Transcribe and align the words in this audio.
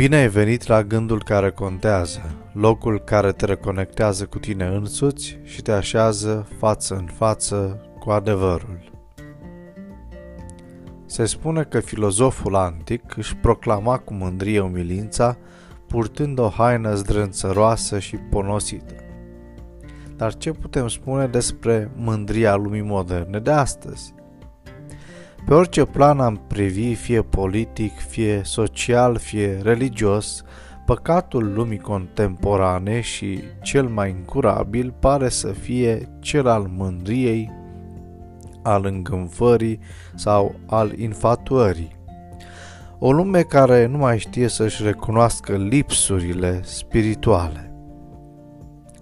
Bine 0.00 0.16
ai 0.16 0.28
venit 0.28 0.66
la 0.66 0.82
gândul 0.82 1.22
care 1.22 1.50
contează, 1.50 2.20
locul 2.52 3.00
care 3.00 3.32
te 3.32 3.44
reconectează 3.44 4.26
cu 4.26 4.38
tine 4.38 4.66
însuți 4.66 5.38
și 5.42 5.62
te 5.62 5.72
așează 5.72 6.46
față 6.58 6.94
în 6.94 7.06
față 7.06 7.80
cu 7.98 8.10
adevărul. 8.10 8.90
Se 11.06 11.24
spune 11.24 11.62
că 11.62 11.80
filozoful 11.80 12.54
antic 12.54 13.16
își 13.16 13.36
proclama 13.36 13.98
cu 13.98 14.14
mândrie 14.14 14.60
umilința 14.60 15.36
purtând 15.86 16.38
o 16.38 16.48
haină 16.48 16.94
zdrânțăroasă 16.94 17.98
și 17.98 18.16
ponosită. 18.16 18.94
Dar 20.16 20.34
ce 20.34 20.50
putem 20.50 20.88
spune 20.88 21.26
despre 21.26 21.90
mândria 21.96 22.54
lumii 22.54 22.82
moderne 22.82 23.38
de 23.38 23.50
astăzi? 23.50 24.14
Pe 25.44 25.54
orice 25.54 25.84
plan 25.84 26.20
am 26.20 26.40
privi, 26.46 26.94
fie 26.94 27.22
politic, 27.22 27.98
fie 27.98 28.40
social, 28.44 29.16
fie 29.16 29.60
religios, 29.62 30.44
păcatul 30.86 31.52
lumii 31.52 31.78
contemporane 31.78 33.00
și 33.00 33.40
cel 33.60 33.86
mai 33.86 34.10
incurabil 34.10 34.94
pare 34.98 35.28
să 35.28 35.48
fie 35.48 36.08
cel 36.18 36.46
al 36.46 36.70
mândriei, 36.76 37.52
al 38.62 38.84
îngânfării 38.84 39.78
sau 40.14 40.54
al 40.66 40.98
infatuării. 40.98 41.98
O 42.98 43.12
lume 43.12 43.42
care 43.42 43.86
nu 43.86 43.98
mai 43.98 44.18
știe 44.18 44.48
să-și 44.48 44.82
recunoască 44.82 45.56
lipsurile 45.56 46.60
spirituale. 46.62 47.72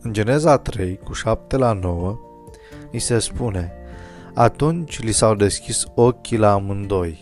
În 0.00 0.12
Geneza 0.12 0.56
3, 0.56 0.98
cu 1.04 1.12
7 1.12 1.56
la 1.56 1.72
9, 1.72 2.18
îi 2.92 2.98
se 2.98 3.18
spune– 3.18 3.72
atunci 4.36 5.02
li 5.02 5.12
s-au 5.12 5.34
deschis 5.34 5.84
ochii 5.94 6.38
la 6.38 6.52
amândoi. 6.52 7.18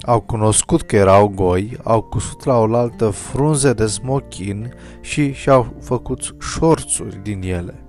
Au 0.00 0.20
cunoscut 0.20 0.82
că 0.82 0.96
erau 0.96 1.28
goi, 1.28 1.76
au 1.82 2.02
cusut 2.02 2.44
la 2.44 2.58
oaltă 2.58 3.10
frunze 3.10 3.72
de 3.72 3.86
smochin 3.86 4.74
și 5.00 5.32
și-au 5.32 5.74
făcut 5.80 6.34
șorțuri 6.40 7.22
din 7.22 7.42
ele. 7.42 7.84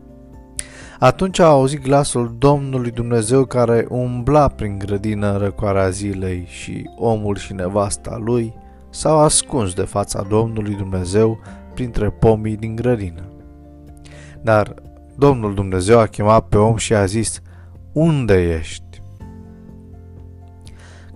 Atunci 0.99 1.39
au 1.39 1.51
auzit 1.51 1.81
glasul 1.81 2.35
Domnului 2.37 2.91
Dumnezeu 2.91 3.45
care 3.45 3.85
umbla 3.89 4.47
prin 4.47 4.77
grădină 4.77 5.31
în 5.31 5.37
răcoarea 5.37 5.89
zilei 5.89 6.45
și 6.47 6.89
omul 6.95 7.35
și 7.35 7.53
nevasta 7.53 8.17
lui 8.23 8.53
s-au 8.89 9.19
ascuns 9.19 9.73
de 9.73 9.81
fața 9.81 10.25
Domnului 10.29 10.75
Dumnezeu 10.75 11.39
printre 11.73 12.09
pomii 12.09 12.55
din 12.55 12.75
grădină. 12.75 13.23
Dar 14.41 14.73
Domnul 15.15 15.53
Dumnezeu 15.53 15.99
a 15.99 16.05
chemat 16.05 16.47
pe 16.47 16.57
om 16.57 16.75
și 16.75 16.93
a 16.93 17.05
zis, 17.05 17.41
unde 17.97 18.57
ești? 18.59 19.01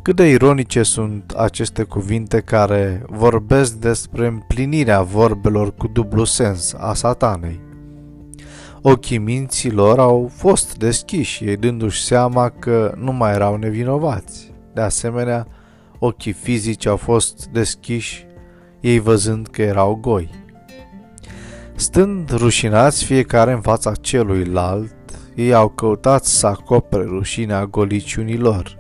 Cât 0.02 0.16
de 0.16 0.30
ironice 0.30 0.84
sunt 0.84 1.32
aceste 1.32 1.84
cuvinte 1.84 2.40
care 2.40 3.04
vorbesc 3.10 3.74
despre 3.74 4.28
împlinirea 4.28 5.02
vorbelor 5.02 5.74
cu 5.76 5.88
dublu 5.88 6.24
sens 6.24 6.74
a 6.78 6.94
satanei. 6.94 7.60
Ochii 8.82 9.18
minților 9.18 10.00
au 10.00 10.32
fost 10.34 10.78
deschiși, 10.78 11.44
ei 11.44 11.58
dându-și 11.58 12.04
seama 12.04 12.50
că 12.50 12.94
nu 12.98 13.12
mai 13.12 13.34
erau 13.34 13.56
nevinovați. 13.56 14.54
De 14.74 14.82
asemenea, 14.82 15.48
ochii 16.00 16.32
fizici 16.32 16.86
au 16.86 16.98
fost 16.98 17.46
deschiși, 17.46 18.26
ei 18.80 19.00
văzând 19.00 19.48
că 19.48 19.62
erau 19.62 19.96
goi. 19.96 20.30
Stând 21.76 22.30
rușinați 22.30 23.04
fiecare 23.04 23.52
în 23.52 23.62
fața 23.62 23.92
celuilalt, 23.92 24.96
ei 25.42 25.54
au 25.54 25.70
căutat 25.70 26.26
să 26.26 26.48
acopere 26.48 27.04
rușinea 27.04 27.66
goliciunilor. 27.66 28.76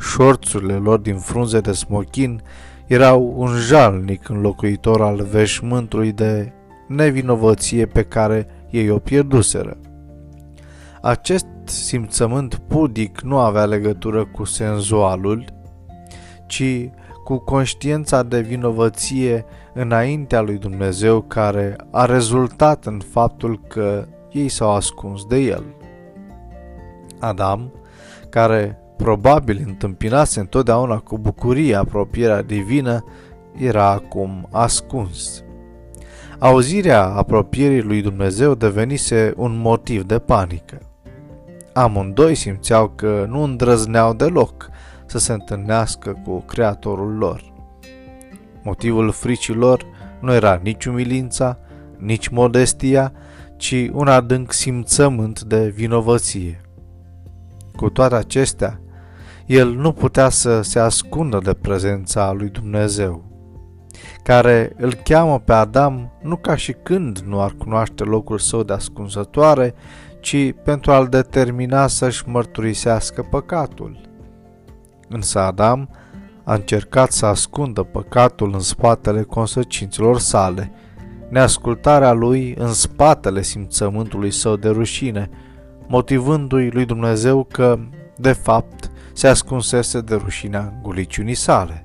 Șorțurile 0.00 0.74
lor 0.74 0.98
din 0.98 1.16
frunze 1.16 1.60
de 1.60 1.72
smochin 1.72 2.42
erau 2.86 3.34
un 3.36 3.54
jalnic 3.56 4.28
înlocuitor 4.28 5.02
al 5.02 5.26
veșmântului 5.30 6.12
de 6.12 6.52
nevinovăție 6.88 7.86
pe 7.86 8.02
care 8.02 8.46
ei 8.70 8.90
o 8.90 8.98
pierduseră. 8.98 9.76
Acest 11.02 11.46
simțământ 11.64 12.54
pudic 12.54 13.20
nu 13.20 13.38
avea 13.38 13.64
legătură 13.64 14.24
cu 14.24 14.44
senzualul, 14.44 15.44
ci 16.46 16.90
cu 17.24 17.38
conștiința 17.38 18.22
de 18.22 18.40
vinovăție 18.40 19.44
înaintea 19.74 20.40
lui 20.40 20.58
Dumnezeu 20.58 21.20
care 21.20 21.76
a 21.90 22.04
rezultat 22.04 22.86
în 22.86 23.00
faptul 23.10 23.60
că 23.68 24.06
ei 24.32 24.48
s-au 24.48 24.74
ascuns 24.74 25.24
de 25.24 25.36
el. 25.36 25.64
Adam, 27.20 27.72
care 28.30 28.78
probabil 28.96 29.64
întâmpinase 29.66 30.40
întotdeauna 30.40 30.98
cu 30.98 31.18
bucurie 31.18 31.74
apropierea 31.74 32.42
divină, 32.42 33.04
era 33.56 33.90
acum 33.90 34.48
ascuns. 34.50 35.42
Auzirea 36.38 37.04
apropierii 37.04 37.82
lui 37.82 38.02
Dumnezeu 38.02 38.54
devenise 38.54 39.32
un 39.36 39.58
motiv 39.60 40.02
de 40.02 40.18
panică. 40.18 40.78
Amândoi 41.72 42.34
simțeau 42.34 42.88
că 42.88 43.26
nu 43.28 43.42
îndrăzneau 43.42 44.14
deloc 44.14 44.70
să 45.06 45.18
se 45.18 45.32
întâlnească 45.32 46.20
cu 46.24 46.38
Creatorul 46.46 47.16
lor. 47.16 47.52
Motivul 48.62 49.10
fricilor 49.10 49.86
nu 50.20 50.32
era 50.32 50.60
nici 50.62 50.84
umilința, 50.84 51.58
nici 51.96 52.28
modestia, 52.28 53.12
ci 53.56 53.88
un 53.92 54.08
adânc 54.08 54.52
simțământ 54.52 55.42
de 55.42 55.68
vinovăție. 55.68 56.60
Cu 57.78 57.90
toate 57.90 58.14
acestea, 58.14 58.80
el 59.46 59.74
nu 59.74 59.92
putea 59.92 60.28
să 60.28 60.60
se 60.60 60.78
ascundă 60.78 61.38
de 61.42 61.54
prezența 61.54 62.32
lui 62.32 62.48
Dumnezeu, 62.48 63.24
care 64.22 64.72
îl 64.76 64.94
cheamă 64.94 65.38
pe 65.38 65.52
Adam 65.52 66.12
nu 66.22 66.36
ca 66.36 66.56
și 66.56 66.72
când 66.82 67.18
nu 67.18 67.40
ar 67.40 67.54
cunoaște 67.58 68.04
locul 68.04 68.38
său 68.38 68.62
de 68.62 68.72
ascunzătoare, 68.72 69.74
ci 70.20 70.54
pentru 70.64 70.92
a-l 70.92 71.06
determina 71.06 71.86
să-și 71.86 72.28
mărturisească 72.28 73.26
păcatul. 73.30 74.00
Însă 75.08 75.38
Adam 75.38 75.90
a 76.44 76.54
încercat 76.54 77.12
să 77.12 77.26
ascundă 77.26 77.82
păcatul 77.82 78.50
în 78.54 78.60
spatele 78.60 79.22
consecințelor 79.22 80.18
sale, 80.18 80.72
neascultarea 81.28 82.12
lui 82.12 82.54
în 82.58 82.72
spatele 82.72 83.42
simțământului 83.42 84.30
său 84.30 84.56
de 84.56 84.68
rușine, 84.68 85.30
motivându-i 85.88 86.70
lui 86.70 86.84
Dumnezeu 86.84 87.44
că, 87.44 87.78
de 88.16 88.32
fapt, 88.32 88.90
se 89.12 89.28
ascunsese 89.28 90.00
de 90.00 90.14
rușinea 90.14 90.78
guliciunii 90.82 91.34
sale. 91.34 91.82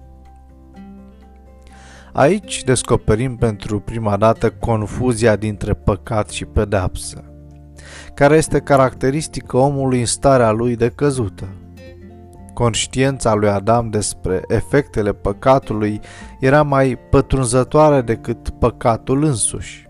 Aici 2.14 2.64
descoperim 2.64 3.36
pentru 3.36 3.80
prima 3.80 4.18
dată 4.18 4.50
confuzia 4.50 5.36
dintre 5.36 5.74
păcat 5.74 6.30
și 6.30 6.46
pedeapsă, 6.46 7.24
care 8.14 8.36
este 8.36 8.60
caracteristică 8.60 9.58
omului 9.58 10.00
în 10.00 10.06
starea 10.06 10.52
lui 10.52 10.76
de 10.76 10.90
căzută. 10.90 11.48
Conștiința 12.54 13.34
lui 13.34 13.50
Adam 13.50 13.90
despre 13.90 14.42
efectele 14.48 15.14
păcatului 15.14 16.00
era 16.40 16.64
mai 16.64 16.98
pătrunzătoare 17.10 18.02
decât 18.02 18.50
păcatul 18.50 19.24
însuși. 19.24 19.88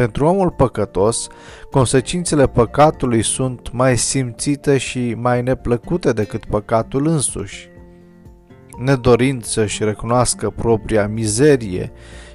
Pentru 0.00 0.26
omul 0.26 0.50
păcătos, 0.50 1.26
consecințele 1.70 2.46
păcatului 2.46 3.22
sunt 3.22 3.72
mai 3.72 3.96
simțite 3.96 4.78
și 4.78 5.14
mai 5.18 5.42
neplăcute 5.42 6.12
decât 6.12 6.44
păcatul 6.44 7.06
însuși. 7.06 7.68
Nedorind 8.78 9.44
să-și 9.44 9.84
recunoască 9.84 10.50
propria 10.50 11.06
mizerie, 11.06 11.92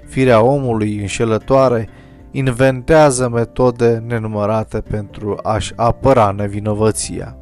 firea 0.07 0.41
omului 0.41 0.99
înșelătoare 0.99 1.89
inventează 2.31 3.29
metode 3.29 4.03
nenumărate 4.07 4.81
pentru 4.81 5.39
a-și 5.43 5.73
apăra 5.75 6.31
nevinovăția. 6.31 7.37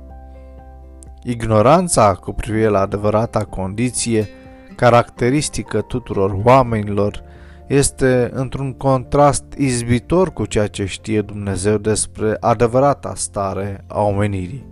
Ignoranța 1.24 2.14
cu 2.14 2.34
privire 2.34 2.68
la 2.68 2.80
adevărata 2.80 3.44
condiție, 3.44 4.30
caracteristică 4.76 5.82
tuturor 5.82 6.40
oamenilor, 6.44 7.24
este 7.68 8.30
într-un 8.34 8.74
contrast 8.74 9.44
izbitor 9.58 10.34
cu 10.34 10.46
ceea 10.46 10.68
ce 10.68 10.86
știe 10.86 11.22
Dumnezeu 11.22 11.78
despre 11.78 12.38
adevărata 12.40 13.14
stare 13.16 13.84
a 13.88 14.02
omenirii. 14.02 14.66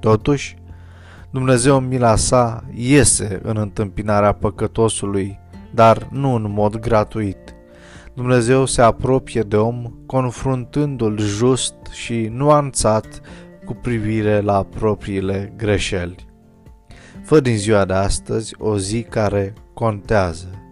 Totuși, 0.00 0.56
Dumnezeu 1.30 1.76
în 1.76 1.88
mila 1.88 2.16
sa 2.16 2.64
iese 2.74 3.40
în 3.42 3.56
întâmpinarea 3.56 4.32
păcătosului, 4.32 5.38
dar 5.74 6.08
nu 6.10 6.34
în 6.34 6.50
mod 6.50 6.76
gratuit. 6.76 7.54
Dumnezeu 8.14 8.64
se 8.64 8.82
apropie 8.82 9.42
de 9.42 9.56
om, 9.56 9.92
confruntându-l 10.06 11.18
just 11.18 11.74
și 11.90 12.28
nuanțat 12.32 13.20
cu 13.64 13.74
privire 13.74 14.40
la 14.40 14.62
propriile 14.62 15.52
greșeli. 15.56 16.26
Fă 17.24 17.40
din 17.40 17.56
ziua 17.56 17.84
de 17.84 17.92
astăzi 17.92 18.54
o 18.58 18.78
zi 18.78 19.02
care 19.02 19.52
contează 19.74 20.65